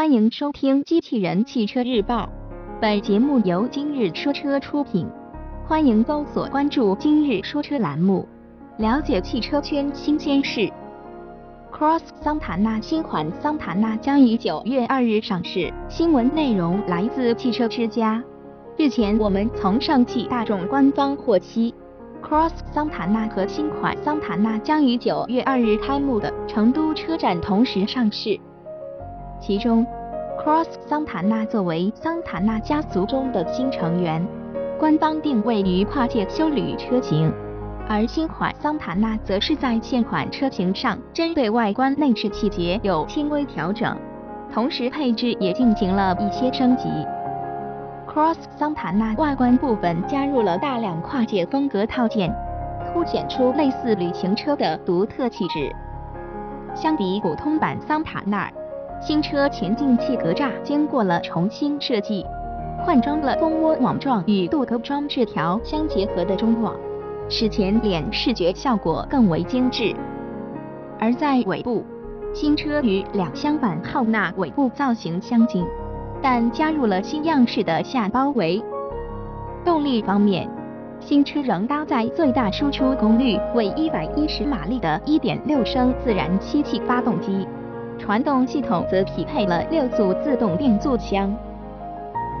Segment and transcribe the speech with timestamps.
[0.00, 2.24] 欢迎收听《机器人汽车日报》，
[2.80, 5.06] 本节目由今日说车出品。
[5.66, 8.26] 欢迎搜索关注“今日说车”栏目，
[8.78, 10.72] 了解汽车圈新鲜事。
[11.70, 15.70] Cross 桑塔纳新款桑塔纳将于九月二日上市。
[15.90, 18.24] 新闻内容来自汽车之家。
[18.78, 21.74] 日前，我们从上汽大众官方获悉
[22.22, 28.40] ，Cross 桑塔纳和新款桑塔纳将于九月二日开幕的成都车展同时上市。
[29.40, 29.86] 其中
[30.38, 34.24] ，Cross 桑塔纳作为桑塔纳家族中的新成员，
[34.78, 37.32] 官方定位于跨界休旅车型，
[37.88, 43.96] 而新款桑塔纳则是在现款车型上针对外观内饰细节有轻微调整，
[44.52, 46.88] 同时配置也进行了一些升级。
[48.06, 52.30] Cross 桑塔纳外观部分加入了大量跨界风格套件，
[52.92, 55.74] 凸显出类似旅行车的独特气质。
[56.74, 58.50] 相比普通版桑塔纳。
[59.00, 62.24] 新车前进气格栅经过了重新设计，
[62.84, 66.76] 换装了蜂窝网状与镀铬装饰条相结合的中网，
[67.26, 69.94] 使前脸视觉效果更为精致。
[70.98, 71.82] 而在尾部，
[72.34, 75.64] 新车与两厢版浩纳尾部造型相近，
[76.20, 78.62] 但加入了新样式的下包围。
[79.64, 80.46] 动力方面，
[81.00, 87.48] 新车仍搭载最大输出功率为一百一十马力的1.6升自然吸气发动机。
[88.00, 91.30] 传动系统则匹配了六速自动变速箱。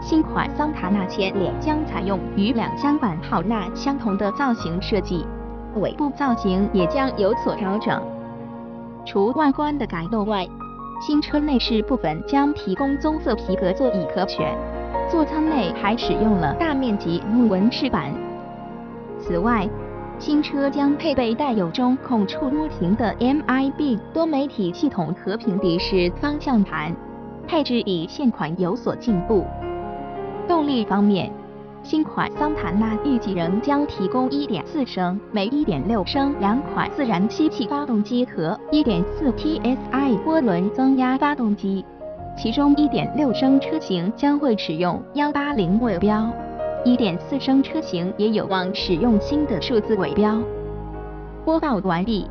[0.02, 5.26] 新款桑塔纳前脸将采用与两厢版浩纳相同的造型设计，
[5.76, 8.02] 尾部造型也将有所调整。
[9.04, 10.46] 除外观的改动外，
[11.06, 14.56] 新车内饰部分将提供棕色皮革座椅可选，
[15.10, 18.10] 座舱内还使用了大面积木纹饰板。
[19.20, 19.68] 此外，
[20.20, 26.94] 新车将配备带有中控触摸屏的 MIB 多媒体系统和平底式方向盘，
[27.48, 29.46] 配置比现款有所进步。
[30.46, 31.32] 动力方面，
[31.82, 41.82] 新款桑塔纳预计仍将提供1.4升、每1.6升两款自然吸气发动机和 1.4TSI 涡轮增压发动机，
[42.36, 46.30] 其中1.6升车型将会使用180尾标。
[46.84, 50.40] 1.4升车型也有望使用新的数字尾标。
[51.44, 52.26] 播报完毕，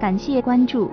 [0.00, 0.90] 感谢关注。